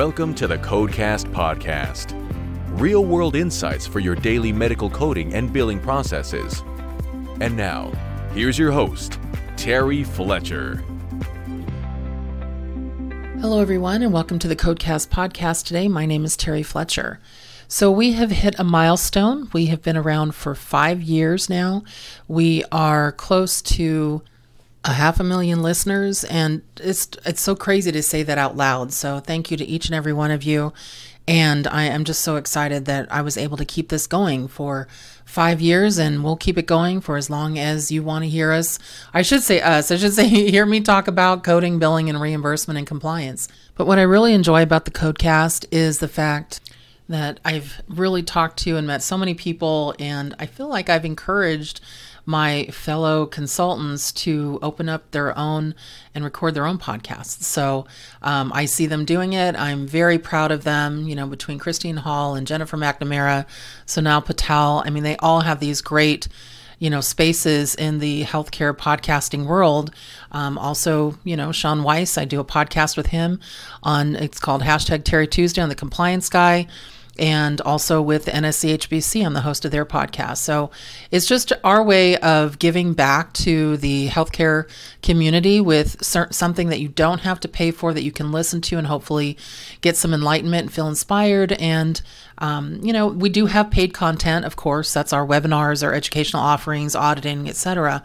[0.00, 2.14] Welcome to the Codecast Podcast.
[2.80, 6.62] Real world insights for your daily medical coding and billing processes.
[7.42, 7.92] And now,
[8.32, 9.18] here's your host,
[9.58, 10.76] Terry Fletcher.
[13.42, 15.86] Hello, everyone, and welcome to the Codecast Podcast today.
[15.86, 17.20] My name is Terry Fletcher.
[17.68, 19.50] So, we have hit a milestone.
[19.52, 21.84] We have been around for five years now.
[22.26, 24.22] We are close to
[24.84, 28.92] a half a million listeners and it's it's so crazy to say that out loud.
[28.92, 30.72] So thank you to each and every one of you.
[31.28, 34.88] And I am just so excited that I was able to keep this going for
[35.24, 38.52] five years and we'll keep it going for as long as you want to hear
[38.52, 38.78] us.
[39.14, 42.78] I should say us, I should say hear me talk about coding, billing, and reimbursement
[42.78, 43.48] and compliance.
[43.76, 46.60] But what I really enjoy about the Codecast is the fact
[47.08, 51.04] that I've really talked to and met so many people, and I feel like I've
[51.04, 51.80] encouraged
[52.30, 55.74] my fellow consultants to open up their own
[56.14, 57.42] and record their own podcasts.
[57.42, 57.86] So
[58.22, 59.56] um, I see them doing it.
[59.56, 61.08] I'm very proud of them.
[61.08, 63.46] You know, between Christine Hall and Jennifer McNamara,
[63.84, 66.28] Sonal Patel, I mean, they all have these great
[66.78, 69.92] you know spaces in the healthcare podcasting world.
[70.32, 73.38] Um, also, you know Sean Weiss, I do a podcast with him
[73.82, 76.68] on it's called hashtag Terry Tuesday on the Compliance Guy
[77.18, 79.24] and also with NSCHBC.
[79.24, 80.38] I'm the host of their podcast.
[80.38, 80.70] So
[81.10, 84.68] it's just our way of giving back to the healthcare
[85.02, 88.78] community with something that you don't have to pay for, that you can listen to
[88.78, 89.36] and hopefully
[89.80, 91.52] get some enlightenment and feel inspired.
[91.52, 92.00] And,
[92.38, 94.92] um, you know, we do have paid content, of course.
[94.92, 98.02] That's our webinars, our educational offerings, auditing, etc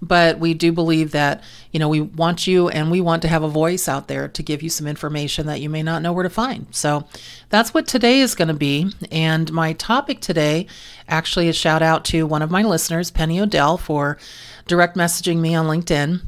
[0.00, 3.42] but we do believe that you know we want you and we want to have
[3.42, 6.22] a voice out there to give you some information that you may not know where
[6.22, 6.66] to find.
[6.70, 7.06] So
[7.48, 8.92] that's what today is going to be.
[9.10, 10.66] And my topic today
[11.08, 14.18] actually a shout out to one of my listeners penny odell for
[14.66, 16.20] direct messaging me on linkedin.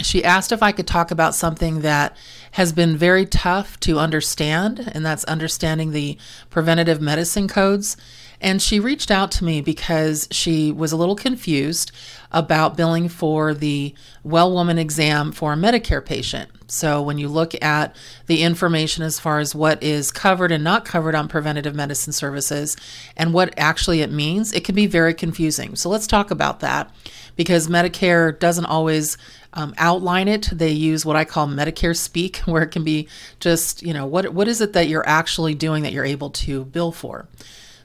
[0.00, 2.16] She asked if I could talk about something that
[2.52, 6.18] has been very tough to understand, and that's understanding the
[6.50, 7.96] preventative medicine codes.
[8.42, 11.92] And she reached out to me because she was a little confused
[12.32, 13.94] about billing for the
[14.24, 16.50] well woman exam for a Medicare patient.
[16.66, 17.94] So, when you look at
[18.26, 22.76] the information as far as what is covered and not covered on preventative medicine services
[23.16, 25.76] and what actually it means, it can be very confusing.
[25.76, 26.90] So, let's talk about that
[27.36, 29.18] because Medicare doesn't always
[29.52, 30.48] um, outline it.
[30.50, 33.06] They use what I call Medicare speak, where it can be
[33.38, 36.64] just, you know, what what is it that you're actually doing that you're able to
[36.64, 37.28] bill for.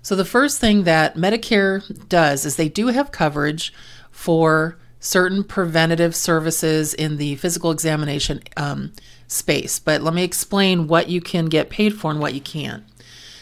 [0.02, 3.74] So the first thing that Medicare does is they do have coverage
[4.12, 8.94] for certain preventative services in the physical examination um,
[9.28, 9.80] space.
[9.80, 12.84] But let me explain what you can get paid for and what you can't.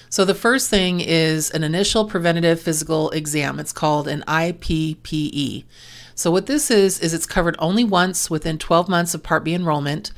[0.10, 3.60] So the first thing is an initial preventative physical exam.
[3.60, 5.66] It's called an IPPE.
[6.14, 9.54] So what this is is it's covered only once within 12 months of Part B
[9.54, 10.12] enrollment.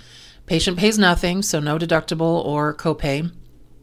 [0.46, 3.32] Patient pays nothing, so no deductible or copay.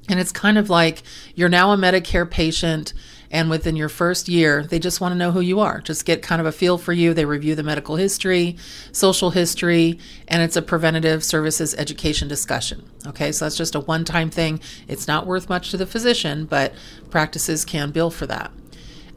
[0.08, 1.02] And it's kind of like
[1.34, 2.92] you're now a Medicare patient,
[3.30, 5.80] and within your first year, they just want to know who you are.
[5.80, 7.14] Just get kind of a feel for you.
[7.14, 8.56] They review the medical history,
[8.92, 9.98] social history,
[10.28, 12.88] and it's a preventative services education discussion.
[13.06, 14.60] Okay, so that's just a one time thing.
[14.86, 16.74] It's not worth much to the physician, but
[17.10, 18.52] practices can bill for that.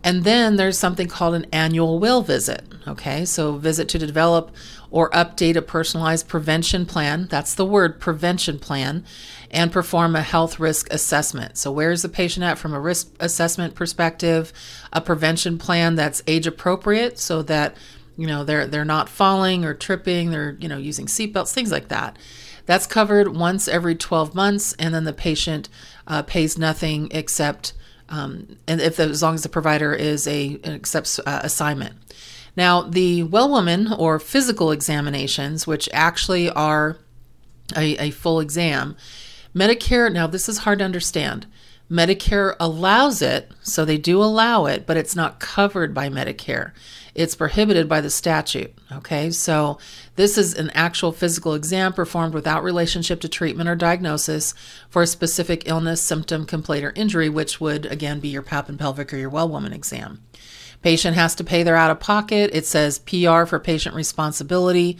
[0.04, 2.64] And then there's something called an annual well visit.
[2.88, 4.52] Okay, so visit to develop
[4.90, 7.28] or update a personalized prevention plan.
[7.30, 9.04] That's the word prevention plan,
[9.52, 11.58] and perform a health risk assessment.
[11.58, 14.52] So, where's the patient at from a risk assessment perspective?
[14.94, 17.76] A prevention plan that's age appropriate so that
[18.16, 21.88] you know they're they're not falling or tripping, they're you know using seatbelts, things like
[21.90, 22.18] that.
[22.66, 25.70] That's covered once every 12 months, and then the patient
[26.06, 27.74] uh, pays nothing except
[28.10, 31.96] um, and if the, as long as the provider is a accepts uh, assignment.
[32.56, 36.98] Now, the well woman or physical examinations, which actually are
[37.76, 38.96] a, a full exam,
[39.58, 40.14] Medicare.
[40.14, 41.48] Now, this is hard to understand.
[41.90, 46.74] Medicare allows it, so they do allow it, but it's not covered by Medicare.
[47.16, 48.78] It's prohibited by the statute.
[48.92, 49.80] Okay, so
[50.16, 54.54] this is an actual physical exam performed without relationship to treatment or diagnosis
[54.90, 58.78] for a specific illness, symptom, complaint, or injury, which would again be your pap and
[58.78, 60.22] pelvic or your well woman exam.
[60.84, 62.52] Patient has to pay their out of pocket.
[62.54, 64.98] It says PR for patient responsibility,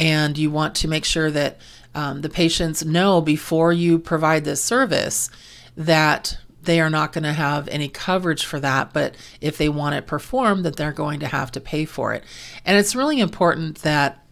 [0.00, 1.58] and you want to make sure that
[1.98, 5.30] um, the patients know before you provide this service
[5.76, 9.96] that they are not going to have any coverage for that but if they want
[9.96, 12.22] it performed that they're going to have to pay for it
[12.64, 14.24] and it's really important that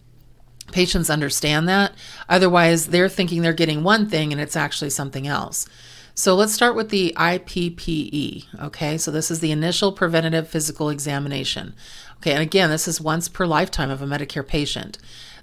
[0.71, 1.91] patients understand that
[2.29, 5.67] otherwise they're thinking they're getting one thing and it's actually something else
[6.13, 8.45] so let's start with the IPPE.
[8.59, 11.75] Okay, so this is the initial preventative physical examination.
[12.17, 14.97] Okay, and again, this is once per lifetime of a Medicare patient.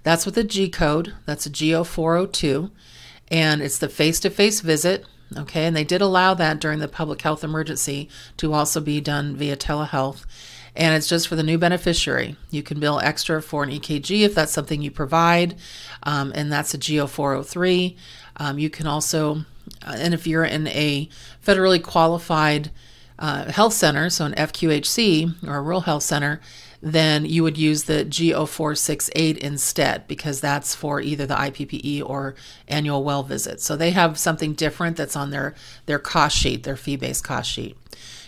[0.05, 2.71] That's with a G code, that's a G0402.
[3.29, 5.05] and it's the face to face visit.
[5.37, 9.35] Okay, and they did allow that during the public health emergency to also be done
[9.35, 10.25] via telehealth.
[10.77, 12.37] And it's just for the new beneficiary.
[12.51, 15.56] You can bill extra for an EKG if that's something you provide,
[16.03, 17.97] um, and that's a G0 403.
[18.37, 19.45] Um, you can also,
[19.87, 21.09] uh, and if you're in a
[21.45, 22.71] federally qualified
[23.19, 26.41] uh, health center, so an FQHC or a rural health center,
[26.85, 32.35] then you would use the G0468 instead because that's for either the IPPE or
[32.69, 33.63] annual well visit.
[33.63, 35.55] So they have something different that's on their,
[35.87, 37.79] their cost sheet, their fee based cost sheet.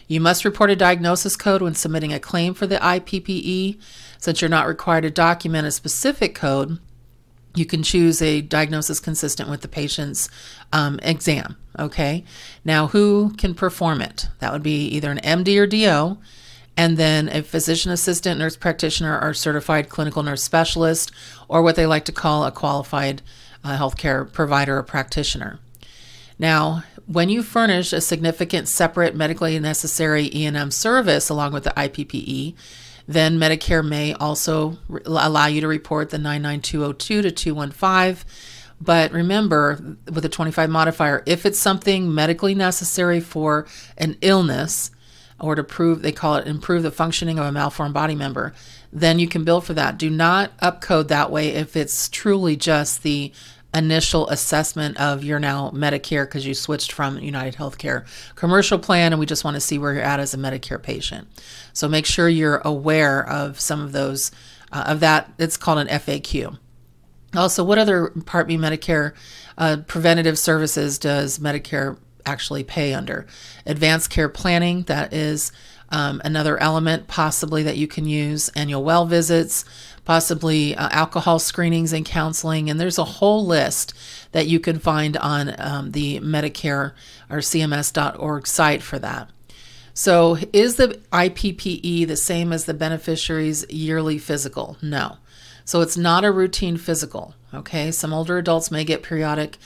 [0.09, 3.79] You must report a diagnosis code when submitting a claim for the IPPE.
[4.19, 6.79] Since you're not required to document a specific code,
[7.55, 10.31] you can choose a diagnosis consistent with the patient's
[10.73, 11.57] um, exam.
[11.79, 12.25] Okay.
[12.65, 14.29] Now, who can perform it?
[14.39, 16.19] That would be either an MD or DO
[16.77, 21.11] and then a physician assistant, nurse practitioner, or certified clinical nurse specialist,
[21.49, 23.23] or what they like to call a qualified
[23.65, 25.59] uh, healthcare provider or practitioner.
[26.39, 32.55] Now, when you furnish a significant separate medically necessary E&M service along with the IPPE,
[33.09, 38.25] then Medicare may also re- allow you to report the 99202 to 215.
[38.81, 44.91] But remember, with the 25 modifier, if it's something medically necessary for an illness,
[45.41, 48.55] or to prove they call it improve the functioning of a malformed body member,
[48.93, 49.99] then you can bill for that.
[49.99, 53.33] Do not upcode that way if it's truly just the
[53.75, 59.21] initial assessment of your now Medicare because you switched from United Healthcare commercial plan and
[59.21, 61.29] we just want to see where you're at as a Medicare patient.
[61.75, 64.31] So make sure you're aware of some of those
[64.73, 65.31] uh, of that.
[65.39, 66.59] It's called an FAQ.
[67.35, 69.13] Also, what other Part B Medicare
[69.59, 73.27] uh, preventative services does Medicare actually pay under.
[73.65, 75.53] Advanced care planning, that is
[75.91, 78.49] um, another element possibly that you can use.
[78.51, 79.65] Annual well visits,
[80.05, 82.69] possibly uh, alcohol screenings and counseling.
[82.69, 83.95] And there's a whole list
[84.33, 86.93] that you can find on um, the Medicare
[87.31, 89.31] or CMS.org site for that.
[89.95, 94.77] So, is the IPPE the same as the beneficiary's yearly physical?
[94.83, 95.17] No.
[95.65, 97.35] So, it's not a routine physical.
[97.55, 97.91] Okay.
[97.91, 99.57] Some older adults may get periodic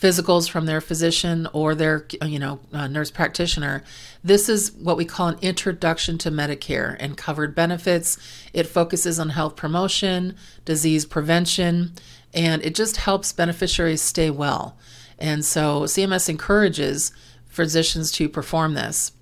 [0.00, 3.82] physicals from their physician or their you know uh, nurse practitioner
[4.22, 8.18] this is what we call an introduction to medicare and covered benefits
[8.52, 10.34] it focuses on health promotion
[10.64, 11.92] disease prevention
[12.34, 14.76] and it just helps beneficiaries stay well
[15.18, 17.10] and so cms encourages
[17.46, 19.12] physicians to perform this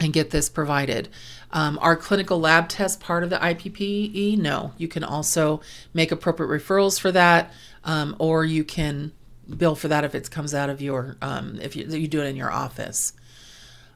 [0.00, 1.08] and get this provided
[1.52, 4.38] um, are clinical lab tests part of the IPPE?
[4.38, 4.72] No.
[4.78, 5.60] You can also
[5.92, 7.52] make appropriate referrals for that,
[7.84, 9.12] um, or you can
[9.56, 12.26] bill for that if it comes out of your um, if you, you do it
[12.26, 13.12] in your office.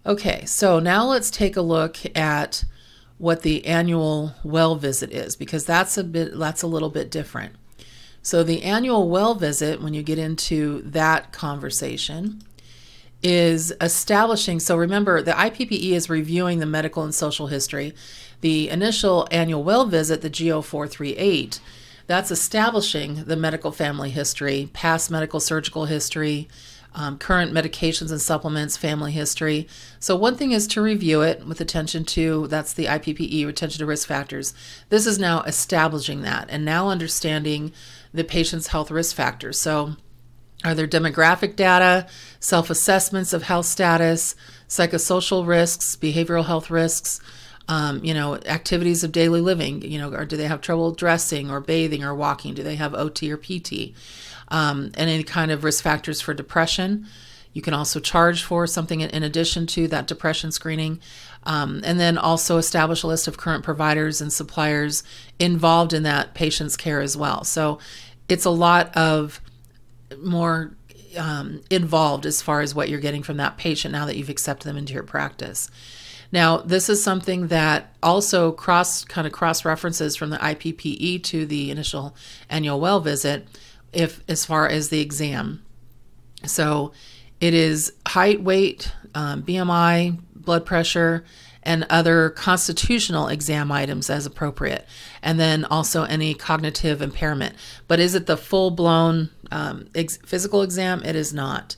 [0.04, 2.64] Okay, so now let's take a look at
[3.18, 7.54] what the annual well visit is because that's a bit that's a little bit different.
[8.22, 12.42] So the annual well visit, when you get into that conversation,
[13.22, 14.60] is establishing.
[14.60, 17.94] So remember, the IPPE is reviewing the medical and social history.
[18.40, 21.60] The initial annual well visit, the GO 438,
[22.06, 26.48] that's establishing the medical family history, past medical surgical history,
[26.94, 29.68] um, current medications and supplements, family history.
[30.00, 33.86] So, one thing is to review it with attention to that's the IPPE, attention to
[33.86, 34.54] risk factors.
[34.88, 37.72] This is now establishing that and now understanding
[38.14, 39.60] the patient's health risk factors.
[39.60, 39.96] So,
[40.64, 42.06] are there demographic data,
[42.40, 44.34] self assessments of health status,
[44.68, 47.20] psychosocial risks, behavioral health risks?
[47.68, 51.50] Um, you know, activities of daily living, you know, or do they have trouble dressing
[51.50, 52.54] or bathing or walking?
[52.54, 53.92] Do they have OT or PT?
[54.48, 57.06] Um, and any kind of risk factors for depression.
[57.52, 61.00] You can also charge for something in addition to that depression screening.
[61.42, 65.02] Um, and then also establish a list of current providers and suppliers
[65.38, 67.44] involved in that patient's care as well.
[67.44, 67.78] So
[68.28, 69.40] it's a lot of
[70.18, 70.72] more
[71.16, 74.68] um, involved as far as what you're getting from that patient now that you've accepted
[74.68, 75.70] them into your practice.
[76.32, 81.46] Now, this is something that also cross kind of cross references from the IPPE to
[81.46, 82.14] the initial
[82.50, 83.46] annual well visit,
[83.92, 85.62] if as far as the exam.
[86.44, 86.92] So,
[87.40, 91.24] it is height, weight, um, BMI, blood pressure,
[91.66, 94.86] and other constitutional exam items as appropriate,
[95.20, 97.56] and then also any cognitive impairment.
[97.88, 101.02] But is it the full blown um, ex- physical exam?
[101.04, 101.76] It is not.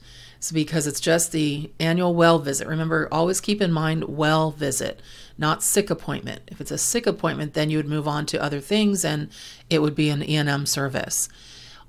[0.53, 2.69] Because it's just the annual well visit.
[2.69, 5.01] Remember, always keep in mind well visit,
[5.37, 6.43] not sick appointment.
[6.47, 9.31] If it's a sick appointment, then you would move on to other things and
[9.69, 11.29] it would be an E&M service.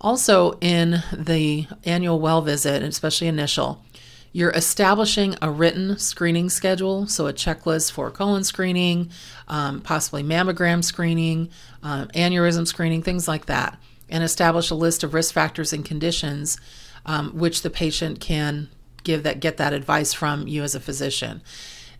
[0.01, 3.83] Also, in the annual well visit, especially initial,
[4.31, 9.09] you're establishing a written screening schedule, so a checklist for colon screening,
[9.47, 11.49] um, possibly mammogram screening,
[11.81, 13.77] um, aneurysm screening, things like that,
[14.07, 16.59] and establish a list of risk factors and conditions
[17.05, 18.69] um, which the patient can
[19.03, 21.41] give that get that advice from you as a physician.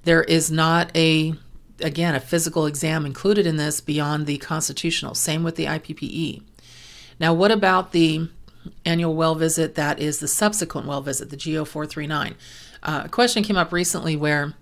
[0.03, 1.33] There is not a
[1.81, 5.15] again a physical exam included in this beyond the constitutional.
[5.15, 6.43] Same with the IPPE.
[7.19, 8.29] Now, what about the
[8.85, 12.35] annual well visit that is the subsequent well visit, the GO 439?
[12.81, 14.53] Uh, a question came up recently where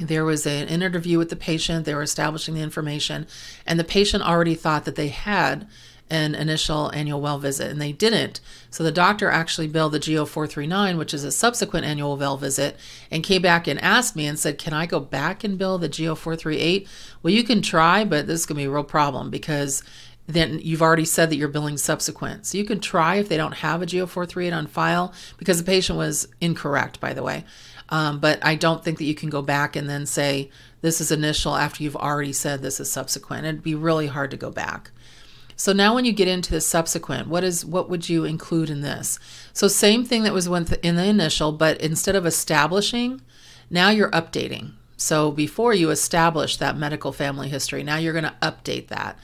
[0.00, 3.26] there was an interview with the patient, they were establishing the information,
[3.66, 5.68] and the patient already thought that they had
[6.10, 8.40] an initial annual well visit and they didn't.
[8.70, 12.76] So the doctor actually billed the GO 439, which is a subsequent annual well visit,
[13.10, 15.88] and came back and asked me and said, Can I go back and bill the
[15.88, 16.88] GO 438?
[17.22, 19.82] Well, you can try, but this is going to be a real problem because
[20.26, 22.46] then you've already said that you're billing subsequent.
[22.46, 25.64] So you can try if they don't have a GO 438 on file because the
[25.64, 27.44] patient was incorrect, by the way.
[27.88, 31.12] Um, but I don't think that you can go back and then say this is
[31.12, 33.44] initial after you've already said this is subsequent.
[33.44, 34.90] It'd be really hard to go back.
[35.62, 38.80] So now when you get into the subsequent, what is what would you include in
[38.80, 39.20] this?
[39.52, 43.20] So same thing that was in the initial, but instead of establishing,
[43.70, 44.72] now you're updating.
[44.96, 49.16] So before you establish that medical family history, now you're going to update that.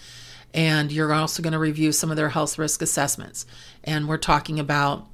[0.54, 3.45] And you're also going to review some of their health risk assessments.
[3.83, 5.09] And we're talking about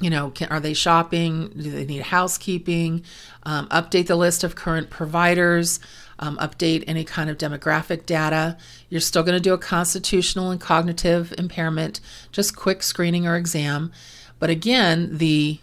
[0.00, 1.48] you know, can, are they shopping?
[1.48, 3.02] Do they need housekeeping?
[3.44, 5.80] Um, update the list of current providers
[6.18, 8.56] um, update any kind of demographic data.
[8.88, 12.00] You're still going to do a constitutional and cognitive impairment,
[12.32, 13.92] just quick screening or exam.
[14.38, 15.60] But again, the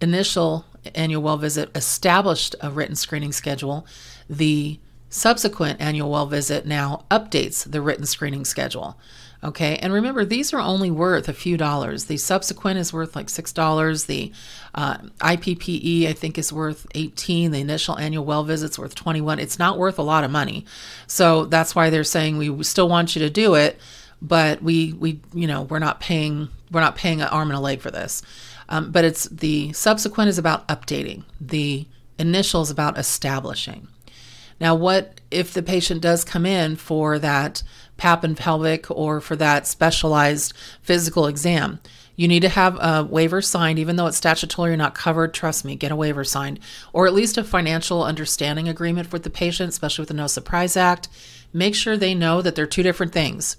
[0.00, 3.86] initial annual well visit established a written screening schedule.
[4.28, 4.78] The
[5.10, 8.98] subsequent annual well visit now updates the written screening schedule.
[9.42, 12.06] Okay, and remember, these are only worth a few dollars.
[12.06, 14.06] The subsequent is worth like $6.
[14.06, 14.32] The
[14.74, 19.58] uh, IPPE, I think, is worth 18 The initial annual well visit's worth 21 It's
[19.58, 20.66] not worth a lot of money.
[21.06, 23.78] So that's why they're saying we still want you to do it,
[24.20, 27.60] but we, we you know, we're not paying, we're not paying an arm and a
[27.60, 28.22] leg for this.
[28.68, 31.22] Um, but it's the subsequent is about updating.
[31.40, 31.86] The
[32.18, 33.86] initial is about establishing.
[34.60, 37.62] Now, what if the patient does come in for that
[37.98, 41.80] pap and pelvic or for that specialized physical exam?
[42.16, 45.32] You need to have a waiver signed, even though it's statutory not covered.
[45.32, 46.58] Trust me, get a waiver signed,
[46.92, 50.76] or at least a financial understanding agreement with the patient, especially with the No Surprise
[50.76, 51.08] Act.
[51.52, 53.56] Make sure they know that they're two different things.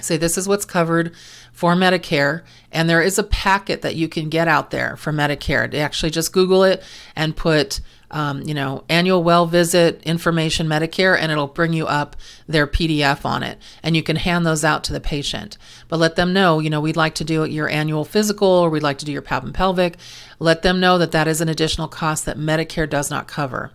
[0.00, 1.14] Say, this is what's covered
[1.52, 5.70] for Medicare, and there is a packet that you can get out there for Medicare.
[5.70, 6.82] They actually, just Google it
[7.14, 7.80] and put
[8.14, 12.14] um, you know, annual well visit information Medicare, and it'll bring you up
[12.46, 13.58] their PDF on it.
[13.82, 15.58] And you can hand those out to the patient.
[15.88, 18.84] But let them know, you know, we'd like to do your annual physical or we'd
[18.84, 19.96] like to do your pap and pelvic.
[20.38, 23.72] Let them know that that is an additional cost that Medicare does not cover.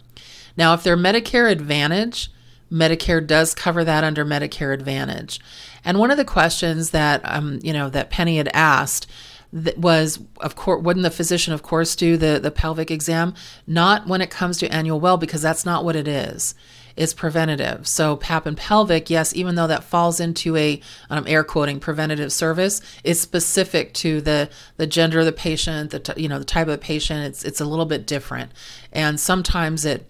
[0.56, 2.32] Now, if they're Medicare Advantage,
[2.72, 5.42] Medicare does cover that under Medicare Advantage.
[5.84, 9.06] And one of the questions that um, you know that Penny had asked
[9.52, 13.34] was of course wouldn't the physician of course do the the pelvic exam?
[13.66, 16.56] Not when it comes to annual well because that's not what it is.
[16.96, 17.88] It's preventative.
[17.88, 22.32] So pap and pelvic yes even though that falls into a um, air quoting preventative
[22.32, 26.46] service it's specific to the the gender of the patient the t- you know the
[26.46, 27.26] type of the patient.
[27.26, 28.52] It's it's a little bit different.
[28.92, 30.10] And sometimes it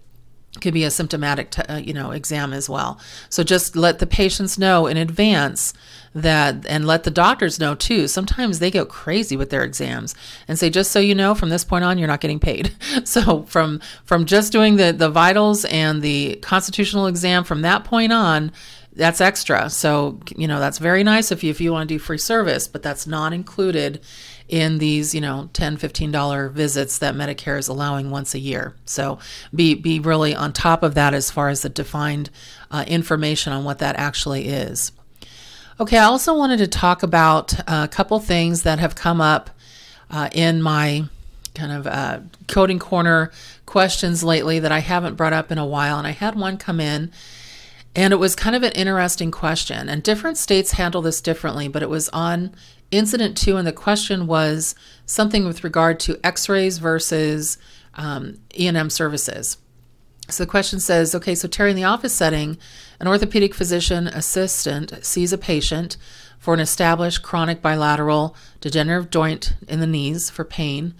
[0.60, 2.98] could be a symptomatic t- uh, you know exam as well.
[3.28, 5.72] So just let the patients know in advance
[6.12, 10.12] that and let the doctors know too sometimes they go crazy with their exams
[10.48, 12.74] and say just so you know from this point on you're not getting paid.
[13.04, 18.12] So from from just doing the the vitals and the constitutional exam from that point
[18.12, 18.52] on
[18.92, 19.70] that's extra.
[19.70, 22.66] So you know that's very nice if you if you want to do free service
[22.66, 24.00] but that's not included
[24.50, 28.74] in these you know 10 15 dollar visits that medicare is allowing once a year.
[28.84, 29.18] So
[29.54, 32.30] be be really on top of that as far as the defined
[32.70, 34.92] uh, information on what that actually is.
[35.78, 39.50] Okay i also wanted to talk about a couple things that have come up
[40.10, 41.04] uh, in my
[41.54, 43.30] kind of uh, coding corner
[43.66, 45.96] questions lately that i haven't brought up in a while.
[45.96, 47.12] And i had one come in
[47.94, 51.82] and it was kind of an interesting question and different states handle this differently but
[51.82, 52.54] it was on
[52.90, 54.74] incident to, and the question was
[55.06, 57.58] something with regard to x rays versus
[57.94, 59.58] um, E&M services.
[60.28, 62.56] So the question says, okay, so Terry, in the office setting,
[63.00, 65.96] an orthopedic physician assistant sees a patient
[66.38, 70.94] for an established chronic bilateral degenerative joint in the knees for pain.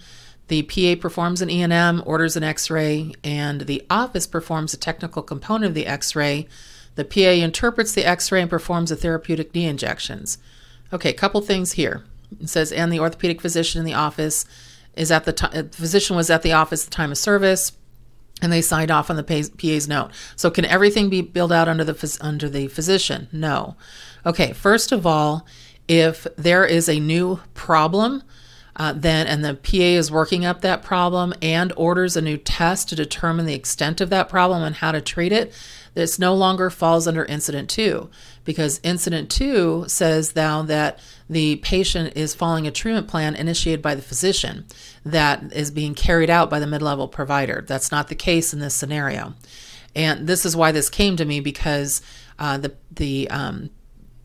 [0.49, 5.69] The PA performs an E&M, orders an X-ray, and the office performs a technical component
[5.69, 6.47] of the X-ray.
[6.95, 10.37] The PA interprets the X-ray and performs the therapeutic knee injections.
[10.93, 12.03] Okay, couple things here.
[12.39, 14.45] It says, and the orthopedic physician in the office
[14.95, 17.73] is at the time, physician was at the office at the time of service,
[18.41, 20.11] and they signed off on the PA's note.
[20.35, 23.27] So, can everything be billed out under the under the physician?
[23.31, 23.75] No.
[24.25, 25.45] Okay, first of all,
[25.87, 28.23] if there is a new problem,
[28.75, 32.89] uh, then and the PA is working up that problem and orders a new test
[32.89, 35.53] to determine the extent of that problem and how to treat it,
[35.93, 38.09] this no longer falls under incident to
[38.45, 43.95] because incident to says now that the patient is following a treatment plan initiated by
[43.95, 44.65] the physician
[45.05, 47.63] that is being carried out by the mid level provider.
[47.67, 49.33] That's not the case in this scenario.
[49.95, 52.01] And this is why this came to me because
[52.39, 53.69] uh, the, the um,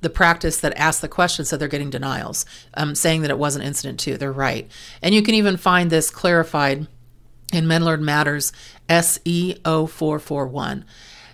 [0.03, 3.65] the practice that asked the question said they're getting denials, um, saying that it wasn't
[3.65, 4.17] incident to.
[4.17, 4.71] They're right.
[5.03, 6.87] And you can even find this clarified
[7.53, 8.53] in MedLearn Matters
[8.89, 10.85] SE0441.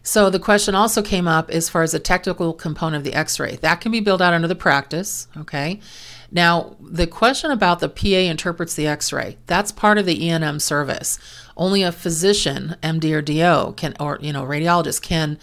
[0.03, 3.57] So the question also came up as far as the technical component of the x-ray.
[3.57, 5.81] That can be built out under the practice, okay?
[6.31, 11.19] Now, the question about the PA interprets the x-ray, that's part of the E&M service.
[11.57, 15.39] Only a physician, MD or DO, can or you know, radiologist can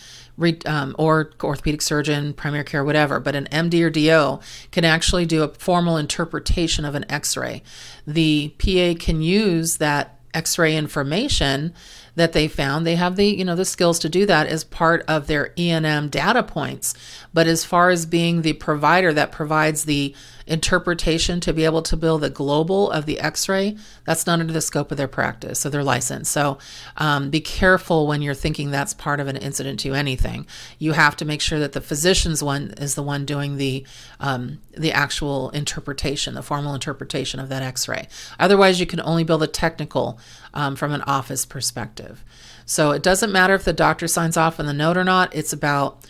[0.66, 4.40] um, or orthopedic surgeon, primary care, whatever, but an MD or DO
[4.72, 7.62] can actually do a formal interpretation of an x ray.
[8.08, 11.74] The PA can use that x ray information
[12.20, 12.86] that they found.
[12.86, 16.10] They have the you know the skills to do that as part of their E&M
[16.10, 16.94] data points.
[17.34, 20.14] But as far as being the provider that provides the
[20.50, 24.62] interpretation to be able to build the global of the x-ray that's not under the
[24.62, 26.28] scope of their practice so their license.
[26.28, 26.58] So
[26.98, 30.48] um, be careful when you're thinking that's part of an incident to anything.
[30.80, 33.86] You have to make sure that the physician's one is the one doing the
[34.20, 38.08] um, the actual interpretation the formal interpretation of that x-ray.
[38.40, 40.20] Otherwise you can only build a technical
[40.54, 42.24] um, from an office perspective.
[42.66, 45.36] So it doesn't matter if the doctor signs off on the note or not.
[45.36, 46.06] It's about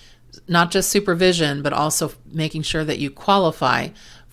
[0.48, 3.90] not just supervision, but also making sure that you qualify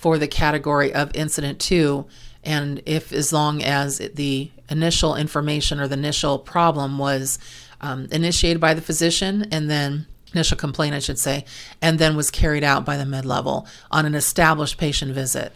[0.06, 2.06] for the category of incident to.
[2.44, 7.40] And if, as long as the initial information or the initial problem was
[7.80, 11.44] um, initiated by the physician and then initial complaint, I should say,
[11.82, 15.52] and then was carried out by the mid level on an established patient visit.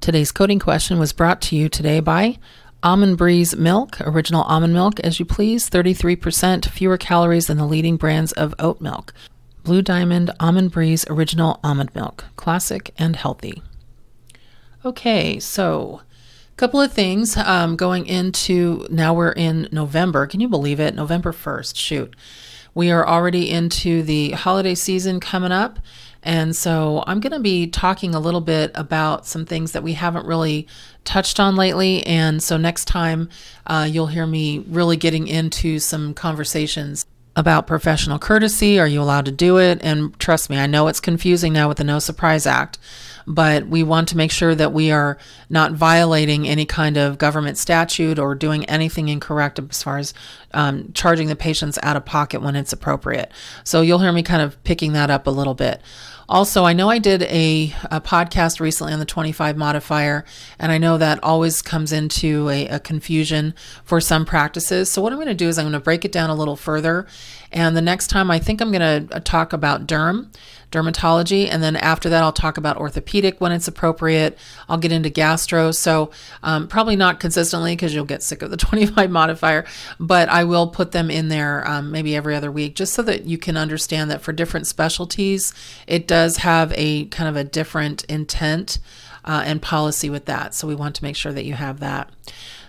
[0.00, 2.38] Today's coding question was brought to you today by
[2.82, 7.98] Almond Breeze Milk, original almond milk, as you please, 33% fewer calories than the leading
[7.98, 9.12] brands of oat milk.
[9.62, 13.62] Blue Diamond Almond Breeze Original Almond Milk, classic and healthy.
[14.82, 16.00] Okay, so
[16.52, 20.26] a couple of things um, going into now we're in November.
[20.26, 20.94] Can you believe it?
[20.94, 21.76] November 1st.
[21.76, 22.16] Shoot.
[22.74, 25.80] We are already into the holiday season coming up.
[26.22, 29.94] And so I'm going to be talking a little bit about some things that we
[29.94, 30.66] haven't really
[31.04, 32.06] touched on lately.
[32.06, 33.28] And so next time
[33.66, 37.04] uh, you'll hear me really getting into some conversations
[37.36, 38.78] about professional courtesy.
[38.78, 39.80] Are you allowed to do it?
[39.82, 42.78] And trust me, I know it's confusing now with the No Surprise Act,
[43.30, 45.16] but we want to make sure that we are
[45.48, 50.12] not violating any kind of government statute or doing anything incorrect as far as
[50.52, 53.30] um, charging the patients out of pocket when it's appropriate.
[53.62, 55.80] So you'll hear me kind of picking that up a little bit.
[56.28, 60.24] Also, I know I did a, a podcast recently on the 25 modifier,
[60.60, 64.90] and I know that always comes into a, a confusion for some practices.
[64.90, 66.54] So, what I'm going to do is I'm going to break it down a little
[66.54, 67.06] further.
[67.50, 70.32] And the next time, I think I'm going to uh, talk about derm
[70.70, 71.48] dermatology.
[71.50, 74.38] And then after that, I'll talk about orthopedic when it's appropriate.
[74.68, 75.72] I'll get into gastro.
[75.72, 76.10] So,
[76.42, 79.64] um, probably not consistently because you'll get sick of the 25 modifier,
[79.98, 83.24] but I will put them in there um, maybe every other week just so that
[83.24, 85.52] you can understand that for different specialties,
[85.86, 88.78] it does have a kind of a different intent
[89.24, 90.54] uh, and policy with that.
[90.54, 92.10] So, we want to make sure that you have that.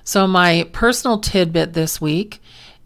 [0.04, 2.42] So, my personal tidbit this week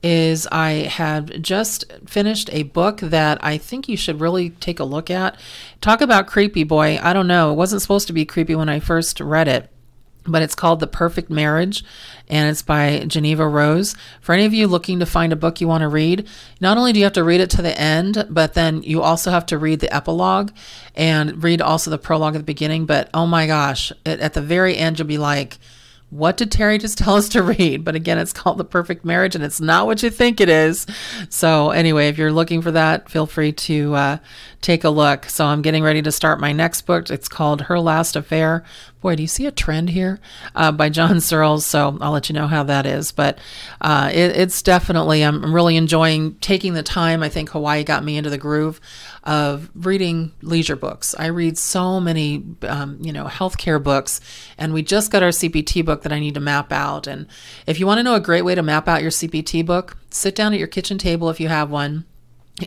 [0.06, 4.84] is I had just finished a book that I think you should really take a
[4.84, 5.36] look at.
[5.82, 7.00] Talk about creepy boy.
[7.02, 7.52] I don't know.
[7.52, 9.72] It wasn't supposed to be creepy when I first read it
[10.28, 11.84] but it's called The Perfect Marriage
[12.28, 13.96] and it's by Jeneva Rose.
[14.22, 16.28] For any of you looking to find a book you want to read,
[16.60, 19.30] not only do you have to read it to the end, but then you also
[19.30, 20.52] have to read the epilogue
[20.96, 22.88] and read also the prologue at the beginning.
[22.88, 25.60] But oh my gosh, it, at the very end, you'll be like,
[26.16, 27.84] what did Terry just tell us to read?
[27.84, 30.88] But again, it's called The Perfect Marriage and it's not what you think it is.
[31.30, 34.18] So, anyway, if you're looking for that, feel free to uh,
[34.66, 35.26] take a look.
[35.26, 37.10] So, I'm getting ready to start my next book.
[37.10, 38.64] It's called Her Last Affair.
[39.00, 40.20] Boy, do you see a trend here
[40.56, 41.66] uh, by John Searles?
[41.66, 43.12] So, I'll let you know how that is.
[43.12, 43.38] But
[43.80, 47.22] uh, it, it's definitely, I'm really enjoying taking the time.
[47.22, 48.82] I think Hawaii got me into the groove
[49.24, 51.16] of reading leisure books.
[51.18, 54.20] I read so many, um, you know, healthcare books,
[54.58, 57.06] and we just got our CPT book that I need to map out.
[57.06, 57.28] And
[57.68, 60.36] if you want to know a great way to map out your CPT book, sit
[60.36, 62.06] down at your kitchen table if you have one